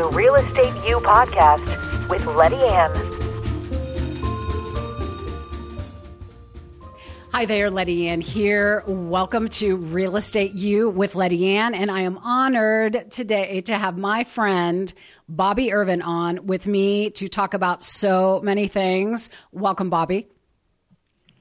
[0.00, 2.90] the Real Estate U podcast with Letty Ann.
[7.34, 8.82] Hi there, Letty Ann here.
[8.86, 13.98] Welcome to Real Estate U with Letty Ann, and I am honored today to have
[13.98, 14.90] my friend
[15.28, 19.28] Bobby Irvin on with me to talk about so many things.
[19.52, 20.28] Welcome, Bobby.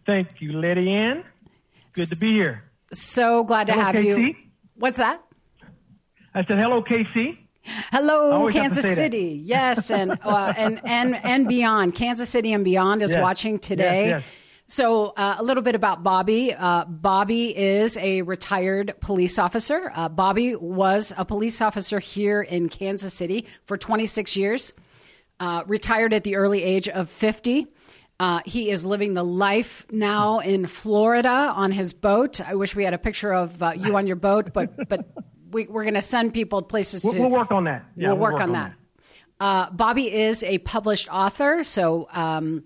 [0.05, 1.23] Thank you, Letty Ann.
[1.93, 2.65] Good to be here.
[2.91, 4.03] So glad to Hello, have KC.
[4.05, 4.35] you.
[4.75, 5.23] What's that?
[6.35, 7.37] I said, hello, KC.
[7.91, 8.97] Hello, always Kansas say that.
[8.97, 9.41] City.
[9.43, 11.95] Yes, and uh, and and and beyond.
[11.95, 13.21] Kansas City and beyond is Yes.
[13.21, 14.09] watching today.
[14.09, 14.31] Yes, yes.
[14.71, 16.53] So, uh, a little bit about Bobby.
[16.53, 19.91] Uh, Bobby is a retired police officer.
[19.95, 24.73] Uh, Bobby was a police officer here in Kansas City for 26 years.
[25.39, 27.65] Uh, retired at the early age of 50.
[28.19, 32.39] Uh, he is living the life now in Florida on his boat.
[32.39, 35.07] I wish we had a picture of uh, you on your boat, but but
[35.51, 37.19] we, we're going to send people places We'll, to.
[37.19, 37.85] we'll work on that.
[37.95, 38.73] Yeah, we'll, work, on, that.
[39.39, 42.63] Uh, Bobby is a published author, so um,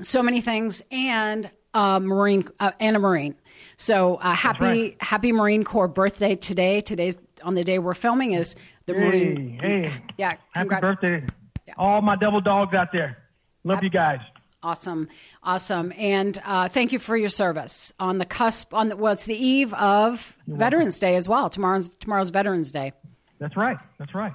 [0.00, 3.34] so many things, and a marine uh, and a marine.
[3.76, 4.96] So uh, happy right.
[5.00, 6.80] happy Marine Corps birthday today.
[6.80, 9.58] Today's on the day we're filming is the Marine.
[9.60, 9.92] Hey, hey.
[10.16, 11.24] Yeah, Happy birthday.
[11.76, 13.18] All my devil dogs out there.
[13.64, 14.20] Love you guys.
[14.66, 15.08] Awesome,
[15.44, 18.74] awesome, and uh, thank you for your service on the cusp.
[18.74, 21.48] On the, well, it's the eve of Veterans Day as well.
[21.48, 22.92] Tomorrow's tomorrow's Veterans Day.
[23.38, 23.76] That's right.
[23.98, 24.32] That's right.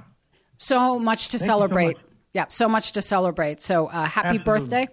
[0.56, 1.98] So much to so celebrate.
[1.98, 2.06] much.
[2.34, 3.62] Yeah, so much to celebrate.
[3.62, 4.46] So uh, happy Absolutely.
[4.46, 4.88] birthday.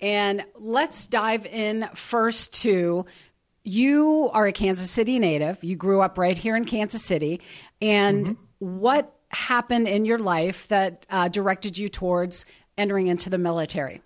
[0.00, 3.04] And let's dive in first to
[3.64, 5.62] you are a Kansas City native.
[5.62, 7.40] You grew up right here in Kansas City.
[7.82, 8.80] And Mm-hmm.
[8.80, 12.46] what happened in your life that uh, directed you towards
[12.78, 14.00] entering into the military?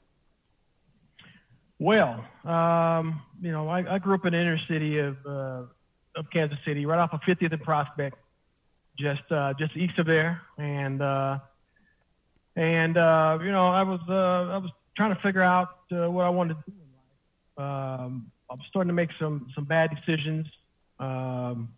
[1.79, 5.63] Well, um, you know, I, I grew up in the inner city of uh,
[6.17, 8.17] of Kansas City, right off of 50th and Prospect,
[8.99, 11.39] just uh, just east of there, and uh,
[12.57, 16.25] and uh, you know, I was uh, I was trying to figure out uh, what
[16.25, 18.01] I wanted to do in life.
[18.01, 20.47] Um, I'm starting to make some some bad decisions.
[20.99, 21.69] Um,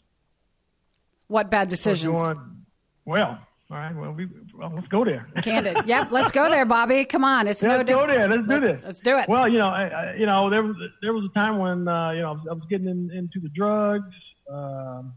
[1.29, 2.17] What bad decisions?
[2.19, 2.65] going-
[3.05, 3.39] well,
[3.71, 5.29] all right, well, we well, let's go there.
[5.43, 5.77] Candid.
[5.87, 7.05] Yep, let's go there, Bobby.
[7.05, 7.47] Come on.
[7.47, 8.29] It's no Let's go there.
[8.29, 8.81] Let's do this.
[8.85, 9.29] Let's do it.
[9.29, 12.11] Well, you know, I, I, you know, there was there was a time when uh,
[12.11, 14.13] you know I was, I was getting in, into the drugs.
[14.51, 15.15] Um,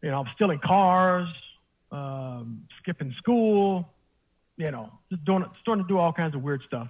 [0.00, 1.28] you know, I was stealing cars,
[1.90, 3.88] um, skipping school.
[4.56, 6.86] You know, just doing starting to do all kinds of weird stuff.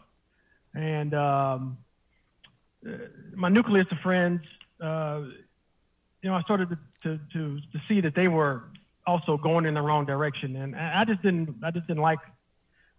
[0.75, 1.78] And um,
[2.87, 2.97] uh,
[3.34, 4.42] my nucleus of friends,
[4.78, 5.22] uh,
[6.21, 8.65] you know, I started to, to to to see that they were
[9.06, 12.21] also going in the wrong direction, and I just didn't I just didn't like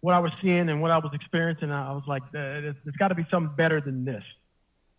[0.02, 3.16] what I was seeing and what I was experiencing, I was like, there's, got to
[3.16, 4.24] be something better than this.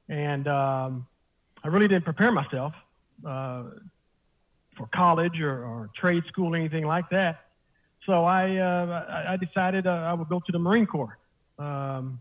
[0.08, 1.06] And um,
[1.62, 2.72] I really didn't prepare myself
[3.26, 3.64] uh,
[4.76, 7.40] for college or, or trade school or anything like that.
[8.06, 11.18] So I, uh, I, I decided uh, I would go to the Marine Corps.
[11.58, 12.20] Um,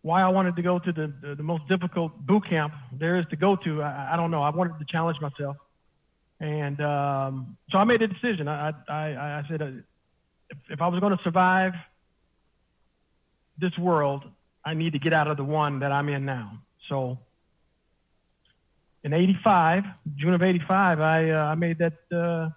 [0.00, 3.24] why I wanted to go to the, the, the most difficult boot camp there is
[3.30, 4.42] to go to, I, I don't know.
[4.42, 5.56] I wanted to challenge myself.
[6.40, 8.48] And um, so I made a decision.
[8.48, 9.66] I, I, I, said, uh,
[10.50, 11.72] if, if I was going to survive
[13.58, 14.24] this world,
[14.64, 16.58] I need to get out of the one that I'm in now.
[16.88, 17.18] So
[19.04, 19.84] in '85,
[20.16, 22.50] June of '85, I uh, I made that uh,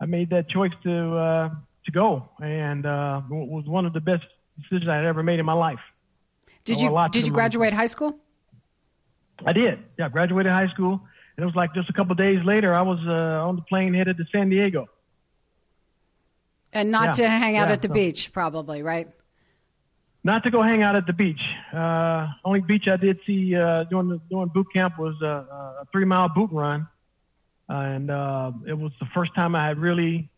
[0.00, 1.50] I made that choice to uh,
[1.84, 4.24] to go, and uh, it was one of the best
[4.60, 5.80] decisions I had ever made in my life.
[6.64, 8.18] Did you did you graduate high school?
[9.44, 9.80] I did.
[9.98, 11.00] Yeah, I graduated high school,
[11.36, 13.94] and it was like just a couple days later, I was uh, on the plane
[13.94, 14.86] headed to San Diego.
[16.72, 17.24] And not Yeah.
[17.24, 19.08] to hang out Yeah, at the so- beach, probably, right?
[20.24, 21.40] Not to go hang out at the beach.
[21.72, 25.86] Uh, only beach I did see uh, during the, during boot camp was a, a
[25.90, 26.86] three mile boot run,
[27.68, 30.30] and uh, it was the first time I had really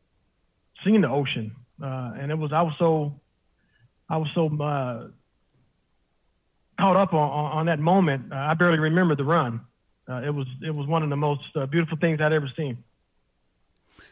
[0.84, 1.54] seen the ocean.
[1.82, 3.20] Uh, and it was I was so
[4.08, 5.08] I was so uh,
[6.80, 8.32] caught up on, on, that moment.
[8.32, 9.60] Uh, I barely remember the run.
[10.08, 12.78] Uh, it was it was one of the most uh, beautiful things I'd ever seen.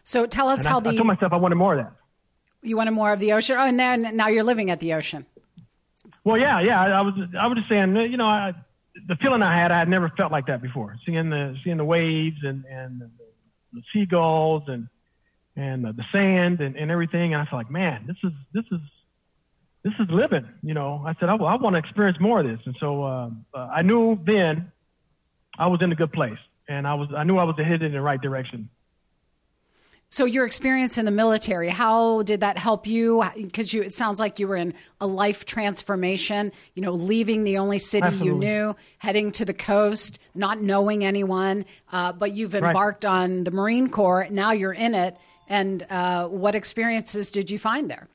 [0.05, 1.93] So tell us And how I, I told myself I wanted more of that.
[2.63, 3.57] you wanted more of the ocean.
[3.59, 5.27] Oh, and then now you're living at the ocean.
[6.25, 6.81] Well, yeah, yeah.
[6.81, 8.53] I, I was, I was just saying, you know, I,
[9.09, 10.97] the feeling I had, I had never felt like that before.
[11.07, 13.11] Seeing the, seeing the waves and and the,
[13.73, 14.89] the seagulls and
[15.57, 18.65] and the, the sand and, and everything, and I felt like, man, this is this
[18.73, 18.81] is
[19.85, 20.49] this is living.
[20.63, 23.31] You know, I said, I, I want to experience more of this, and so uh,
[23.55, 24.73] uh, I knew then
[25.59, 26.39] I was in a good place,
[26.69, 28.69] and I was, I knew I was headed in the right direction.
[30.09, 33.25] So your experience in the military, how did that help you?
[33.35, 36.53] Because you, it sounds like you were in a life transformation.
[36.75, 41.65] You know, leaving the only city you knew, heading to the coast, not knowing anyone.
[41.91, 42.65] Uh, but you've Right.
[42.65, 44.29] embarked on the Marine Corps.
[44.31, 45.17] Now you're in it,
[45.49, 48.07] And uh, what experiences did you find there?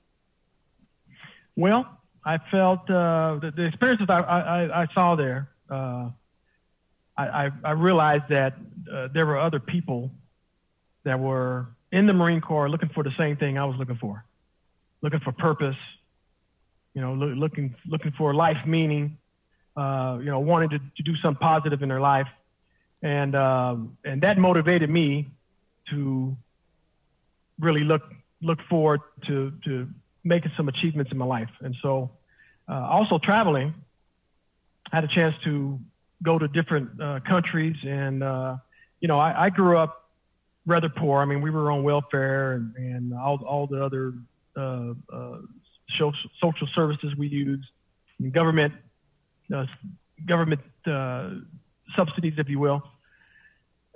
[1.56, 1.86] Well,
[2.24, 5.50] I felt uh, the, the, experiences I, I, I saw there.
[7.18, 8.54] I, I, realized that
[8.94, 10.12] uh, there were other people
[11.04, 14.24] that were in the Marine Corps looking for the same thing I was looking for,
[15.02, 15.76] looking for purpose,
[16.94, 19.18] you know, lo- looking looking for life meaning,
[19.76, 22.28] uh, you know, wanting to, to do something positive in their life,
[23.02, 25.28] and um, and that motivated me
[25.90, 26.36] to
[27.60, 28.04] really look
[28.42, 29.88] look forward to to
[30.24, 31.50] making some achievements in my life.
[31.62, 32.12] And so,
[32.70, 33.74] uh, also traveling,
[34.92, 35.80] I had a chance to
[36.24, 38.58] go to different uh, countries, and uh,
[39.00, 40.10] you know, I, I, grew up
[40.66, 41.22] rather poor.
[41.22, 44.14] I mean, we were on welfare and, and all all the other
[44.56, 45.38] uh, uh,
[45.98, 47.66] social services we use,
[48.32, 48.74] government
[49.54, 49.66] uh,
[50.28, 50.62] government
[51.96, 52.82] subsidies, if you will.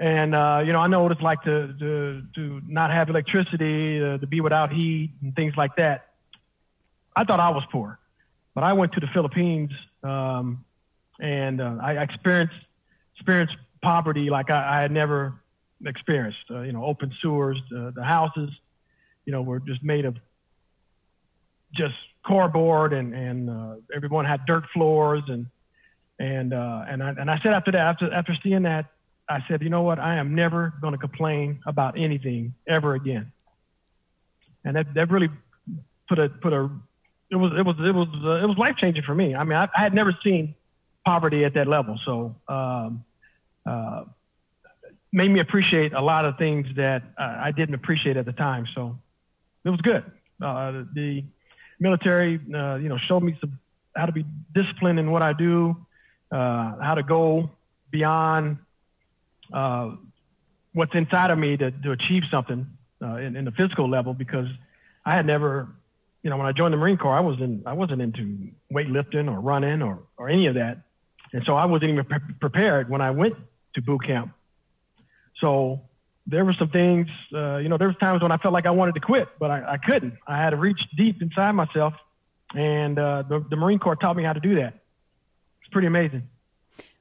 [0.02, 4.04] And uh, you know, I know what it's like to to to not have electricity,
[4.04, 6.08] uh, to be without heat, and things like that.
[7.16, 8.00] I thought I was poor,
[8.56, 9.70] but I went to the Philippines,
[10.04, 10.66] um,
[11.22, 12.56] and uh, I experienced
[13.16, 15.42] experienced poverty like I, I had never
[15.86, 16.40] experienced.
[16.50, 18.50] Uh, you know, open sewers, uh, the houses,
[19.26, 20.18] you know, were just made of
[21.74, 21.96] just
[22.26, 25.46] cardboard, and and uh, everyone had dirt floors, and
[26.20, 28.88] and uh, and I and I said after that, after after seeing that
[29.32, 29.98] I said, you know what?
[29.98, 33.32] I am never going to complain about anything ever again.
[34.66, 35.30] And that, that really
[36.10, 36.70] put a, put a,
[37.30, 39.34] it was, it was, it was, uh, it was life changing for me.
[39.34, 40.54] I mean, I, I, had never seen
[41.06, 42.00] poverty at that level.
[42.06, 43.04] So, um,
[43.66, 44.04] uh,
[45.14, 48.66] made me appreciate a lot of things that uh, I didn't appreciate at the time.
[48.74, 48.98] So
[49.66, 50.04] it was good.
[50.42, 51.24] Uh, the
[51.80, 53.60] military, uh, you know, showed me some,
[53.96, 54.26] how to be
[54.56, 55.76] disciplined in what I do,
[56.32, 57.52] uh, how to go
[57.92, 58.58] beyond
[59.52, 59.92] uh,
[60.74, 62.66] what's inside of me to, to achieve something
[63.02, 64.48] in, in the physical level because
[65.06, 65.68] I had never,
[66.24, 69.40] you know, when I joined the Marine Corps, I wasn't I wasn't into weightlifting or
[69.42, 70.84] running or or any of that,
[71.34, 73.36] and so I wasn't even pre- prepared when I went
[73.76, 74.34] to boot camp.
[75.40, 75.82] So
[76.28, 78.72] there were some things, uh, you know, there was times when I felt like I
[78.72, 80.14] wanted to quit, but I, I couldn't.
[80.28, 81.94] I had to reach deep inside myself,
[82.54, 84.76] and uh, the, the Marine Corps taught me how to do that.
[85.62, 86.28] It's pretty amazing.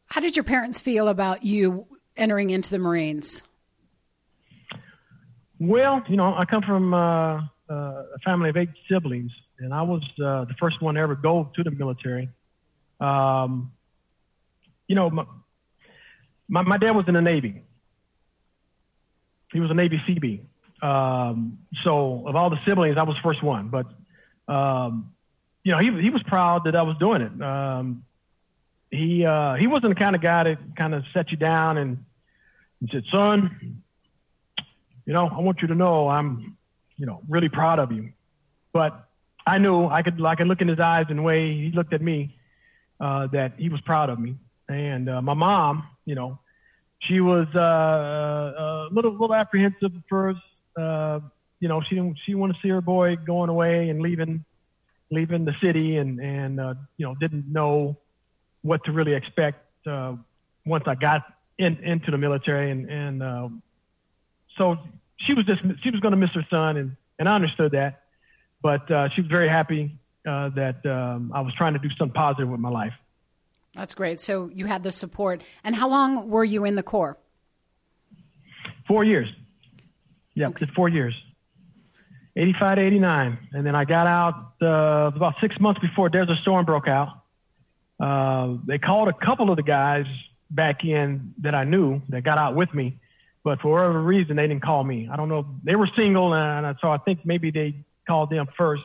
[0.06, 1.86] How did your parents feel about you
[2.16, 3.42] entering into the Marines?
[5.58, 9.82] Well, you know, I come from uh, uh, a family of eight siblings, and I
[9.82, 12.30] was uh, the first one to ever go to the military.
[12.98, 13.72] Um,
[14.90, 15.24] you know, my,
[16.48, 17.62] my, my, dad was in the Navy.
[19.52, 20.40] He was a Navy Seabee.
[20.82, 23.68] Um, so of all the siblings, I was the first one.
[23.68, 23.86] But,
[24.52, 25.12] um,
[25.62, 27.40] you know, he, he was proud that I was doing it.
[27.40, 28.02] Um,
[28.90, 32.04] he, uh, he wasn't the kind of guy that kind of set you down and
[32.80, 33.84] he said, son,
[35.06, 36.56] you know, I want you to know I'm,
[36.96, 38.10] you know, really proud of you.
[38.72, 39.08] But
[39.46, 41.92] I knew I could, I could look in his eyes and the way he looked
[41.92, 42.36] at me,
[42.98, 44.34] uh, that he was proud of me.
[44.70, 46.38] And uh, my mom, you know,
[47.00, 50.40] she was uh, uh a little, little apprehensive at first.
[50.76, 51.20] Uh,
[51.58, 54.44] you know, she didn't, she wanted to see her boy going away and leaving,
[55.10, 57.96] leaving the city, and and uh, you know, didn't know
[58.62, 60.14] what to really expect uh,
[60.64, 61.22] once I got
[61.58, 63.48] in, into the military, and and uh,
[64.56, 64.78] so
[65.16, 68.02] she was just she was going to miss her son, and and I understood that,
[68.62, 72.14] but uh, she was very happy uh, that um, I was trying to do something
[72.14, 72.94] positive with my life.
[73.74, 74.20] That's great.
[74.20, 77.18] So you had the support, and how long were you in the Corps?
[78.88, 79.28] Four years.
[80.34, 80.66] Yeah, okay.
[80.74, 81.14] four years.
[82.36, 83.38] 85 to 89.
[83.52, 87.08] And then I got out uh, about six months before Desert Storm broke out.
[87.98, 90.06] Uh, they called a couple of the guys
[90.50, 92.98] back in that I knew that got out with me,
[93.44, 95.08] but for whatever reason they didn't call me.
[95.12, 95.46] I don't know.
[95.64, 98.82] They were single, and so I think maybe they called them first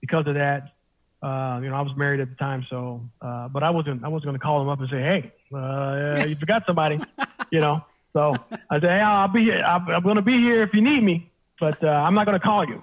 [0.00, 0.74] because of that.
[1.22, 4.02] Uh, you know, I was married at the time, so uh, but I wasn't.
[4.04, 6.98] I wasn't going to call them up and say, "Hey, uh, you forgot somebody,"
[7.52, 7.84] you know.
[8.14, 8.34] So
[8.70, 9.62] I said, "Hey, I'll be here.
[9.62, 12.40] I'm, I'm going to be here if you need me, but uh, I'm not going
[12.40, 12.82] to call you."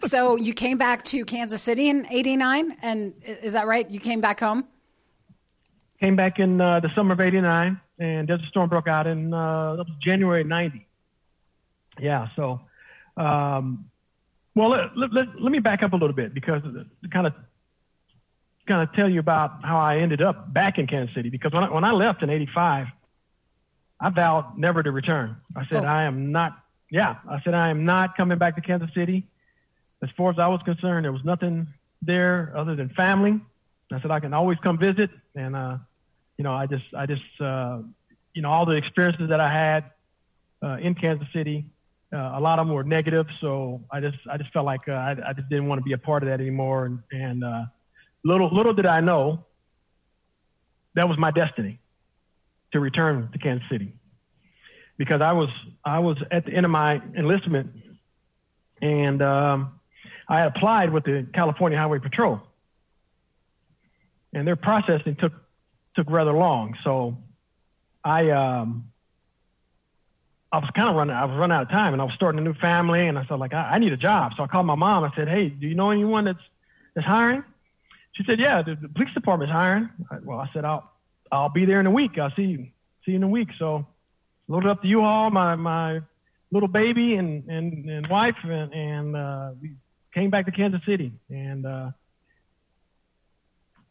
[0.06, 3.90] so you came back to Kansas City in '89, and is that right?
[3.90, 4.64] You came back home.
[5.98, 9.74] Came back in uh, the summer of '89, and Desert Storm broke out in uh,
[9.76, 10.86] that was January '90.
[11.98, 12.60] Yeah, so
[13.16, 13.90] um,
[14.54, 17.34] well, let, let, let, let, me back up a little bit because to kind of
[18.66, 21.30] kind of tell you about how I ended up back in Kansas City.
[21.30, 22.86] Because when I, when I left in '85,
[24.00, 25.36] I vowed never to return.
[25.56, 25.88] I said oh.
[25.88, 26.58] I am not.
[26.90, 29.26] Yeah, I said I am not coming back to Kansas City.
[30.02, 31.68] As far as I was concerned, there was nothing
[32.02, 33.40] there other than family.
[33.92, 35.76] I said I can always come visit, and uh,
[36.36, 37.78] you know, I just, I just, uh,
[38.34, 39.84] you know, all the experiences that I had
[40.62, 41.64] uh, in Kansas City.
[42.12, 44.92] Uh, a lot of them were negative, so I just I just felt like uh,
[44.92, 46.84] I, I just didn't want to be a part of that anymore.
[46.84, 47.62] And, and uh,
[48.24, 49.46] little little did I know
[50.94, 51.80] that was my destiny
[52.72, 53.94] to return to Kansas City
[54.98, 55.48] because I was
[55.84, 57.70] I was at the end of my enlistment
[58.82, 59.80] and um,
[60.28, 62.40] I applied with the California Highway Patrol
[64.32, 65.32] and their processing took
[65.96, 66.74] took rather long.
[66.84, 67.18] So
[68.04, 68.91] I um,
[70.52, 72.38] I was kind of running, I was running out of time and I was starting
[72.38, 74.32] a new family and I said like, I, I need a job.
[74.36, 75.02] So I called my mom.
[75.02, 76.42] I said, Hey, do you know anyone that's,
[76.94, 77.42] that's hiring?
[78.12, 79.88] She said, yeah, the, the police department's hiring.
[80.10, 80.90] I, well, I said, I'll,
[81.30, 82.18] I'll be there in a week.
[82.18, 82.66] I'll see you,
[83.04, 83.48] see you in a week.
[83.58, 83.86] So
[84.48, 86.00] loaded up the U-Haul, my, my
[86.50, 89.72] little baby and, and, and wife and, and, uh, we
[90.12, 91.90] came back to Kansas City and, uh,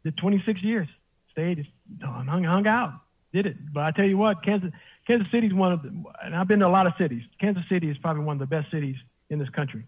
[0.04, 0.88] did 26 years,
[1.32, 1.66] stayed,
[2.04, 2.94] hung, hung out,
[3.34, 3.58] did it.
[3.74, 4.72] But I tell you what, Kansas,
[5.08, 5.90] Kansas City is one of the,
[6.24, 7.24] and I've been to a lot of cities.
[7.40, 8.96] Kansas City is probably one of the best cities
[9.30, 9.86] in this country.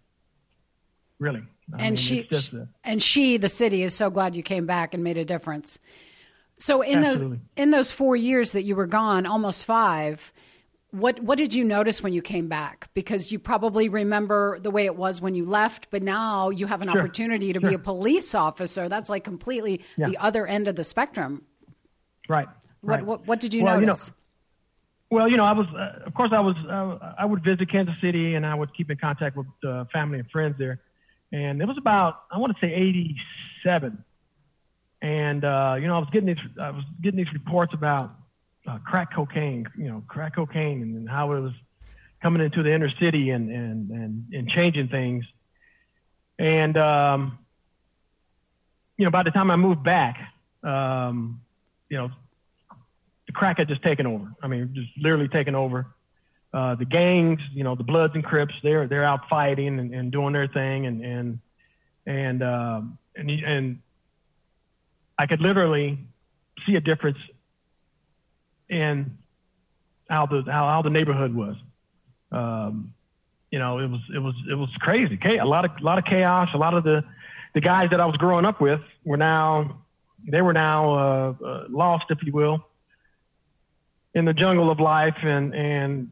[1.19, 1.43] Really.
[1.71, 4.65] I and mean, she, just a- and she, the city, is so glad you came
[4.65, 5.79] back and made a difference.
[6.59, 7.37] So in Absolutely.
[7.37, 10.33] those in those four years that you were gone, almost five,
[10.91, 12.89] what what did you notice when you came back?
[12.93, 16.81] Because you probably remember the way it was when you left, but now you have
[16.81, 16.99] an Sure.
[16.99, 18.89] opportunity to be a police officer.
[18.89, 20.09] That's like completely Yeah.
[20.09, 21.43] the other end of the spectrum.
[22.27, 22.47] right.
[22.81, 23.05] What right.
[23.05, 24.11] what, what did you Well, you know, notice?
[25.13, 27.93] Well, you know, I was, uh, of course, I was, uh, I would visit Kansas
[28.01, 30.79] City and I would keep in contact with uh, family and friends there.
[31.31, 34.03] And it was about, I want to say 87.
[35.03, 38.15] And, uh, you know, I was getting these, I was getting these reports about
[38.65, 41.53] uh, crack cocaine, you know, crack cocaine and, how it was
[42.23, 45.25] coming into the inner city and, and, and, and changing things.
[46.39, 47.37] And, um,
[48.97, 50.17] you know, by the time I moved back,
[50.63, 51.39] um,
[51.87, 52.09] you know,
[53.33, 54.31] the crack had just taken over.
[54.41, 55.87] I mean, just literally taken over.
[56.53, 60.11] Uh, the gangs, you know, the Bloods and Crips, they're they're out fighting and, and
[60.11, 61.39] doing their thing, and and
[62.05, 63.79] and um, and and
[65.17, 65.97] I could literally
[66.65, 67.17] see a difference
[68.69, 69.17] in
[70.09, 71.55] how the how, how the neighborhood was.
[72.31, 72.93] Um,
[73.49, 75.19] you know, it was it was it was crazy.
[75.39, 76.49] A lot of a lot of chaos.
[76.53, 77.03] A lot of the
[77.55, 79.79] the guys that I was growing up with were now
[80.27, 82.63] they were now uh, uh, lost, if you will,
[84.13, 86.11] in the jungle of life, and and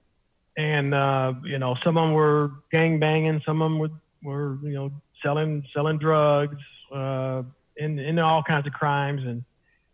[0.58, 3.92] and uh, you know some of them were gang banging, some of them were
[4.24, 4.92] were you know
[5.24, 6.58] selling selling drugs,
[6.94, 7.44] uh,
[7.78, 9.44] in in all kinds of crimes, and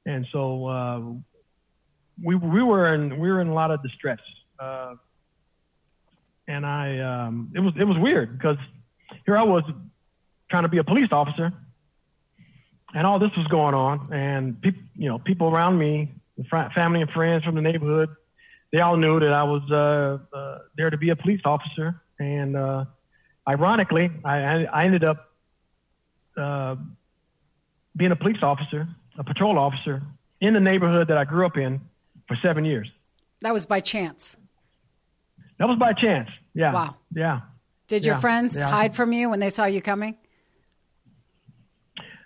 [0.06, 1.00] and so uh,
[2.24, 4.20] we we were in we were in a lot of distress,
[4.60, 4.96] uh,
[6.48, 8.58] and I um, it was it was weird because
[9.26, 9.64] here I was
[10.50, 11.52] trying to be a police officer,
[12.94, 16.14] and all this was going on, and people you know people around me,
[16.76, 18.10] family and friends from the neighborhood,
[18.72, 22.56] they all knew that I was uh, uh, there to be a police officer, and
[22.56, 22.86] uh,
[23.48, 25.32] ironically, I, I I ended up
[26.38, 26.76] uh,
[27.96, 30.02] being a police officer, a patrol officer
[30.42, 31.82] in the neighborhood that I grew up in
[32.28, 32.90] for seven years.
[33.42, 34.36] That was by chance.
[35.60, 36.30] That was by chance.
[36.54, 36.74] Yeah.
[36.74, 36.96] Wow.
[37.16, 37.42] Yeah.
[37.88, 38.68] Did your Yeah, friends yeah.
[38.68, 40.18] hide from you when they saw you coming?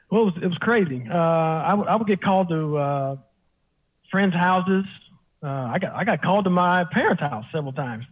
[0.09, 1.05] Well, it was, it was crazy.
[1.09, 3.15] Uh, I would would get called to uh,
[4.11, 4.85] friends' houses.
[5.43, 8.05] Uh, I got I got called to my parents' house several times.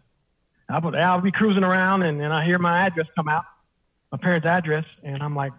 [0.70, 3.44] I would I'll be cruising around and, and I hear my address come out,
[4.12, 5.52] my parents' address, and I'm like,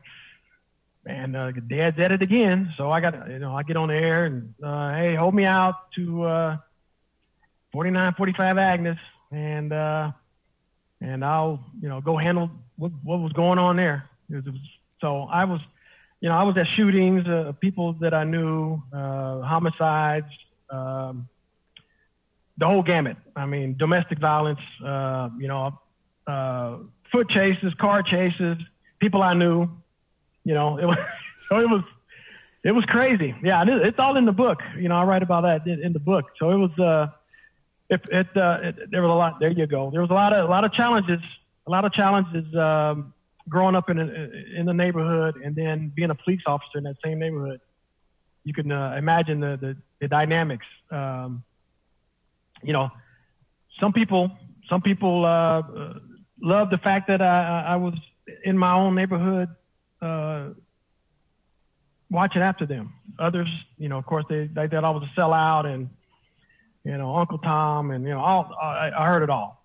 [1.04, 2.73] man, uh, Dad's at it again.
[2.76, 5.44] So I got you know I get on the air and uh, hey, hold me
[5.44, 6.56] out to uh,
[7.73, 8.99] 4945 Agnes,
[9.30, 10.11] and uh,
[11.00, 14.09] and I'll you know go handle what what was going on there.
[14.28, 14.61] It was, it was,
[15.00, 15.61] so I was
[16.21, 20.27] you know, I was at shootings, uh, people that I knew, uh, homicides,
[20.69, 21.29] um,
[22.59, 23.17] the whole gamut.
[23.35, 25.81] I mean, domestic violence, uh, you know,
[26.27, 26.77] uh,
[27.11, 28.59] foot chases, car chases,
[29.00, 29.69] people I knew.
[30.45, 30.99] You know, it was
[31.49, 31.83] so it was
[32.62, 33.35] it was crazy.
[33.43, 34.59] Yeah, it, it's all in the book.
[34.79, 36.27] You know, I write about that in, in the book.
[36.39, 37.07] So it was uh,
[37.89, 39.41] it, it, uh, it there was a lot.
[39.41, 39.91] There you go.
[39.91, 41.21] There was a lot of a lot of challenges.
[41.67, 42.55] A lot of challenges.
[42.55, 43.15] Um,
[43.50, 44.04] growing up in a,
[44.59, 47.61] in the neighborhood and then being a police officer in that same neighborhood,
[48.45, 50.64] you can uh, imagine the, the, the dynamics.
[50.90, 51.42] Um,
[52.62, 52.88] you know,
[53.80, 54.30] some people
[54.69, 55.95] some people uh, uh,
[56.40, 57.95] love the fact that I, I was
[58.45, 59.49] in my own neighborhood,
[60.00, 60.50] uh,
[62.09, 62.95] watching after them.
[63.19, 65.90] Others, you know, of course, they they thought I was a sellout and
[66.85, 69.60] you know Uncle Tom and you know all I, I heard it all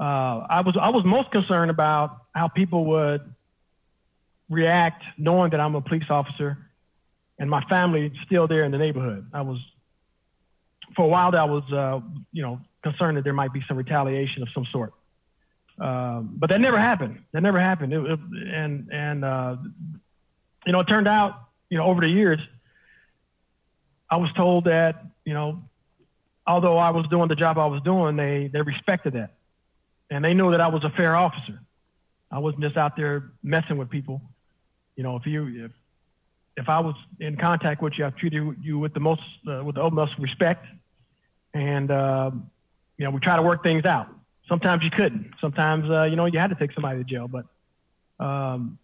[0.00, 3.20] uh, I was I was most concerned about how people would
[4.48, 6.58] react knowing that I'm a police officer
[7.38, 9.26] and my family still there in the neighborhood.
[9.32, 9.58] I was
[10.96, 12.00] for a while I was uh,
[12.32, 14.92] you know concerned that there might be some retaliation of some sort.
[15.80, 17.22] Um, but that never happened.
[17.32, 17.92] That never happened.
[17.92, 18.20] It, it,
[18.52, 19.56] and and uh,
[20.66, 22.40] you know, it turned out, you know, over the years,
[24.10, 25.62] I was told that, you know,
[26.46, 29.34] although I was doing the job I was doing, they they respected that,
[30.10, 31.60] and they knew that I was a fair officer.
[32.30, 34.20] I wasn't just out there messing with people.
[34.96, 35.72] You know, if you if
[36.56, 39.76] if I was in contact with you, I treated you with the most uh, with
[39.76, 40.66] the utmost respect,
[41.54, 42.30] and uh,
[42.96, 44.08] you know we try to work things out.
[44.48, 45.34] Sometimes you couldn't.
[45.40, 47.44] Sometimes uh, you know you had to take somebody to jail, but
[48.24, 48.78] um,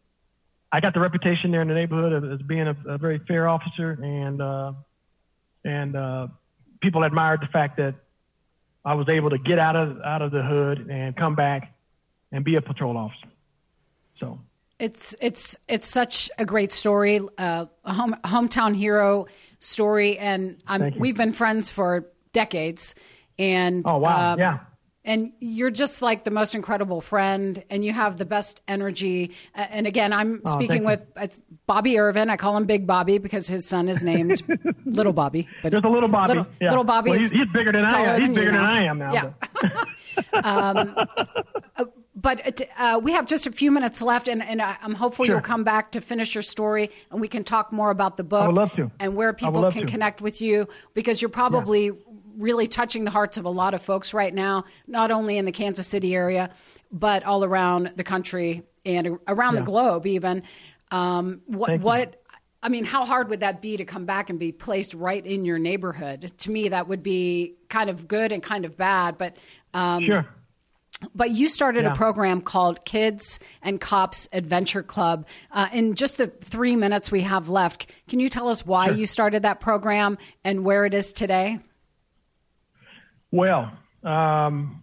[0.70, 3.98] I got the reputation there in the neighborhood as being a, a very fair officer,
[4.02, 4.72] and uh,
[5.64, 6.28] and uh,
[6.80, 7.94] people admired the fact that
[8.84, 11.74] I was able to get out of out of the hood and come back
[12.32, 13.28] and be a patrol officer.
[14.18, 14.38] So
[14.78, 19.26] it's it's it's such a great story, uh, a home, hometown hero
[19.60, 20.62] story, and
[20.98, 22.94] we've been friends for decades.
[23.38, 24.58] And oh wow, um, yeah.
[25.04, 29.32] And you're just like the most incredible friend, and you have the best energy.
[29.54, 32.30] And again, I'm oh, speaking with it's Bobby Irvin.
[32.30, 34.42] I call him Big Bobby because his son is named
[34.86, 35.46] Little Bobby.
[35.62, 36.28] But There's a little Bobby.
[36.28, 36.70] Little, yeah.
[36.70, 37.10] little Bobby.
[37.10, 38.20] Well, he's, he's, bigger than I am.
[38.20, 39.12] He's bigger than I am now.
[39.12, 39.84] Yeah.
[40.42, 40.96] um,
[42.16, 45.34] but uh, we have just a few minutes left, and, and I'm hopeful sure.
[45.34, 48.44] you'll come back to finish your story, and we can talk more about the book.
[48.44, 48.90] I would love to.
[48.98, 49.92] And where people can to.
[49.92, 51.92] connect with you, because you're probably.
[52.36, 55.52] Really touching the hearts of a lot of folks right now, not only in the
[55.52, 56.50] Kansas City area,
[56.90, 59.60] but all around the country and around yeah.
[59.60, 60.42] the globe, even.
[60.90, 62.22] Um, what, what
[62.62, 65.44] I mean, how hard would that be to come back and be placed right in
[65.44, 66.32] your neighborhood?
[66.38, 69.18] To me, that would be kind of good and kind of bad.
[69.18, 69.36] But
[69.74, 70.26] um, sure.
[71.14, 71.92] But you started yeah.
[71.92, 75.26] a program called Kids and Cops Adventure Club.
[75.50, 78.96] Uh, in just the three minutes we have left, can you tell us why sure.
[78.96, 81.58] you started that program and where it is today?
[83.34, 83.70] Well,
[84.04, 84.82] um,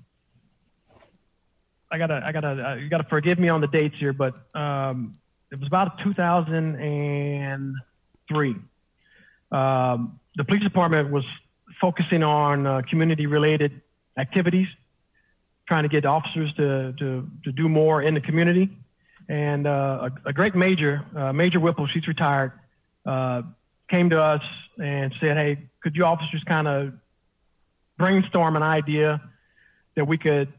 [1.89, 5.13] I gotta, I gotta, uh, you gotta forgive me on the dates here, but um,
[5.54, 8.56] it was about 2003.
[9.54, 11.23] Um, the police department was
[11.80, 13.80] focusing on uh, community-related
[14.17, 14.67] activities
[15.65, 18.69] trying to get officers to, to, to do more in the community.
[19.30, 22.52] And uh, a, a, great major, uh, Major Whipple, she's retired,
[23.06, 23.43] uh,
[23.89, 24.43] came to us
[24.78, 26.95] and said, hey, could you officers kind of
[28.01, 29.21] brainstorm an idea
[29.95, 30.51] that we could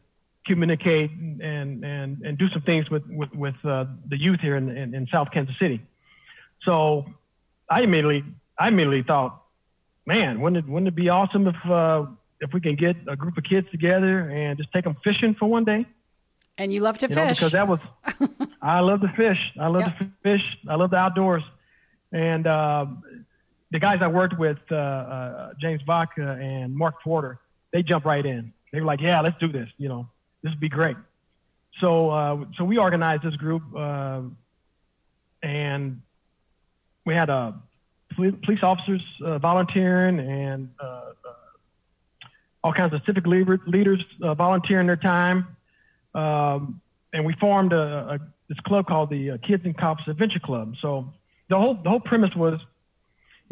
[0.45, 4.69] communicate and, and, and do some things with, with, with uh, the youth here in,
[4.69, 5.81] in, in, South Kansas City.
[6.63, 7.05] So
[7.69, 8.23] I immediately,
[8.57, 9.41] I immediately thought,
[10.05, 12.05] man, wouldn't it, wouldn't it be awesome if uh,
[12.43, 15.45] if we can get a group of kids together and just take them fishing for
[15.45, 15.85] one day.
[16.57, 17.79] And you love to you fish know, because that was
[18.61, 19.39] I love to fish.
[19.59, 19.97] I love yep.
[19.97, 20.43] to fish.
[20.69, 21.43] I love the outdoors.
[22.11, 22.85] And uh,
[23.73, 27.39] the guys I worked with, uh, uh, James Vaca and Mark Porter,
[27.73, 28.53] they jumped right in.
[28.71, 29.67] They were like, "Yeah, let's do this.
[29.77, 30.07] You know,
[30.43, 30.95] this would be great."
[31.81, 34.21] So, uh, so we organized this group, uh,
[35.41, 36.01] and
[37.05, 37.53] we had uh,
[38.15, 40.69] police officers uh, volunteering and
[42.63, 45.47] all kinds of civic leaders uh, volunteering their time.
[46.15, 46.79] Um,
[47.11, 50.75] and we formed a, a, this club called the uh, Kids and Cops Adventure Club.
[50.81, 51.11] So
[51.49, 52.59] the whole the whole premise was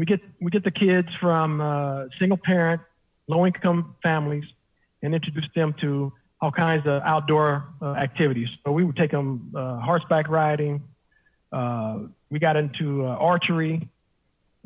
[0.02, 2.82] we get we get the kids from uh, single parent,
[3.28, 4.46] low income families,
[5.04, 6.12] and introduce them to
[6.42, 8.50] all kinds of outdoor uh, activities.
[8.66, 10.82] So we would take them uh, horseback riding.
[11.52, 12.00] Uh,
[12.32, 13.88] we got into archery.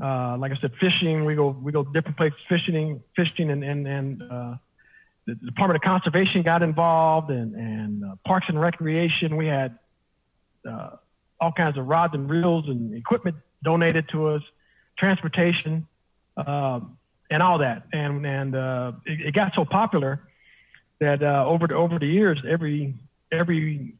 [0.01, 1.25] Uh, like I said, fishing.
[1.25, 4.55] We go we go different places fishing, fishing, and and, and uh,
[5.27, 9.35] the Department of Conservation got involved, and and uh, Parks and Recreation.
[9.35, 9.77] We had
[10.65, 10.91] uh,
[11.41, 14.41] all kinds of rods and reels and equipment donated to us,
[14.97, 15.87] transportation,
[16.37, 16.97] um,
[17.29, 17.83] and all that.
[17.93, 20.21] And and uh, it, it, got so popular
[20.99, 22.95] that uh, over the, over the years, every
[23.31, 23.95] every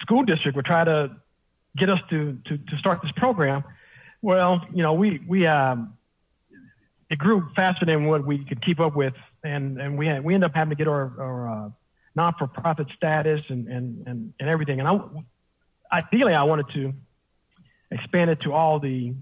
[0.00, 1.16] school district would try to
[1.76, 3.64] get us to, to, to start this program.
[4.22, 5.94] Well, you know, we we um,
[7.10, 10.34] it grew faster than what we could keep up with, and and we had, we
[10.34, 11.70] ended up having to get our, our uh,
[12.14, 14.80] non-for-profit status and and and, and everything.
[14.80, 15.00] And I,
[15.98, 16.94] ideally, I wanted to
[17.94, 19.14] expand it to all the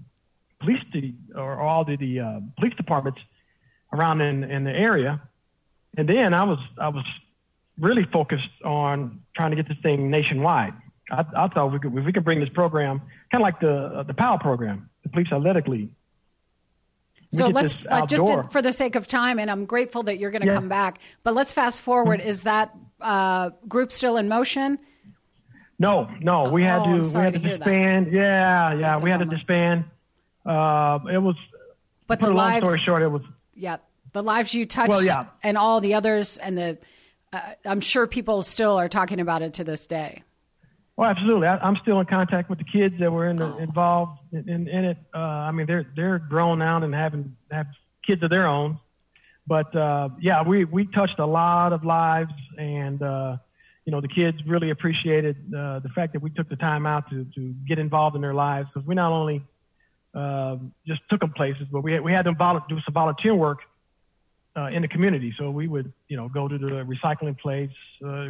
[0.59, 3.19] police the, or all the, the uh, police departments
[3.93, 5.21] around in, in the area.
[5.97, 7.05] And then I was I was
[7.79, 10.73] really focused on trying to get this thing nationwide.
[11.11, 12.99] I, I thought we could, if we could bring this program,
[13.31, 15.91] kind of like the uh, the PAL program, the Police Athletic League.
[17.31, 20.29] So let's uh, just to, for the sake of time, and I'm grateful that you're
[20.29, 20.55] going to yeah.
[20.55, 20.99] come back.
[21.23, 22.19] But let's fast forward.
[22.19, 22.29] Mm-hmm.
[22.29, 24.77] Is that uh, group still in motion?
[25.79, 26.51] No, no.
[26.51, 28.07] We had oh, to we had to, to disband.
[28.07, 28.13] That.
[28.13, 28.79] Yeah, yeah.
[28.79, 29.85] That's we had to disband.
[30.45, 31.35] Uh, it was.
[32.07, 33.21] But the long story short, it was.
[33.55, 33.77] Yeah.
[34.13, 35.25] the lives you touched, Well, yeah.
[35.41, 36.77] and all the others, and the
[37.31, 40.23] uh, I'm sure people still are talking about it to this day.
[40.95, 41.47] Well, absolutely.
[41.47, 44.67] I, I'm still in contact with the kids that were in the, involved in, in,
[44.67, 44.97] in it.
[45.13, 47.65] Uh, I mean, they're they're grown now and having have
[48.05, 48.79] kids of their own.
[49.47, 53.37] But uh, yeah, we we touched a lot of lives, and uh,
[53.85, 57.09] you know, the kids really appreciated uh, the fact that we took the time out
[57.09, 59.43] to to get involved in their lives because we not only
[60.13, 62.37] uh, just took them places, but we had, we had them
[62.69, 63.59] do some volunteer work
[64.55, 65.33] uh, in the community.
[65.37, 67.71] So we would, you know, go to the recycling place
[68.05, 68.29] uh,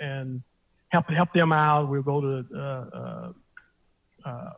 [0.00, 0.42] and
[0.88, 1.88] help help them out.
[1.88, 3.32] We'll go to uh, uh,
[4.24, 4.50] uh,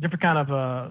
[0.00, 0.90] different kind of uh,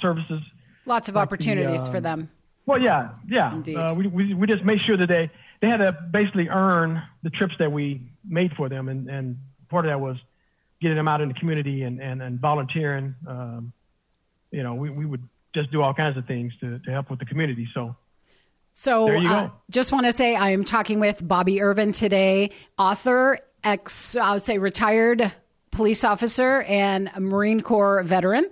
[0.00, 0.40] services.
[0.86, 2.30] Lots of Like the, opportunities for um, them.
[2.66, 3.54] Well, yeah, yeah.
[3.54, 3.76] Indeed.
[3.76, 5.30] Uh, we, we we just made sure that they
[5.60, 9.84] they had to basically earn the trips that we made for them, and and part
[9.84, 10.16] of that was
[10.80, 13.14] getting them out in the community and and, and volunteering.
[13.26, 13.72] Um,
[14.50, 15.22] you know, we we would
[15.54, 17.68] just do all kinds of things to to help with the community.
[17.74, 17.96] So.
[18.72, 24.16] So, uh, just want to say I am talking with Bobby Irvin today, author, ex,
[24.16, 25.32] I would say retired
[25.72, 28.48] police officer, and a Marine Corps veteran.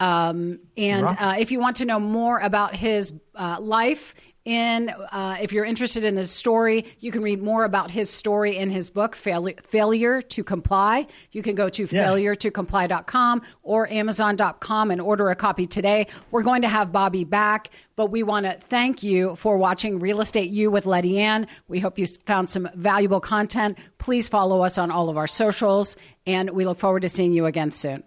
[0.00, 5.36] Um, and uh, if you want to know more about his uh, life, in uh,
[5.40, 8.90] if you're interested in this story, you can read more about his story in his
[8.90, 11.06] book, Fail- Failure to Comply.
[11.32, 12.08] You can go to Yeah.
[12.08, 16.06] failuretocomply.com or amazon.com and order a copy today.
[16.30, 20.20] We're going to have Bobby back, but we want to thank you for watching Real
[20.20, 21.46] Estate U with Letty Ann.
[21.68, 23.78] We hope you found some valuable content.
[23.98, 27.46] Please follow us on all of our socials, and we look forward to seeing you
[27.46, 28.02] again soon.